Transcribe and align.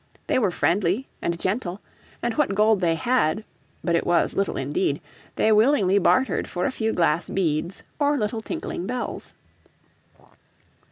They 0.25 0.39
were 0.39 0.49
friendly 0.49 1.07
and 1.21 1.39
gentle, 1.39 1.79
and 2.23 2.33
what 2.33 2.55
gold 2.55 2.81
they 2.81 2.95
had 2.95 3.43
but 3.83 3.95
it 3.95 4.03
was 4.03 4.35
little 4.35 4.57
indeed 4.57 4.99
they 5.35 5.51
willingly 5.51 5.99
bartered 5.99 6.47
for 6.47 6.65
a 6.65 6.71
few 6.71 6.91
glass 6.91 7.29
beads, 7.29 7.83
or 7.99 8.17
little 8.17 8.41
tinkling 8.41 8.87
bells. 8.87 9.35